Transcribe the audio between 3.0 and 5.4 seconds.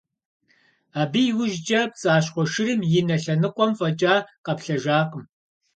нэ лъэныкъуэм фӀэкӀа къэплъэжакъым.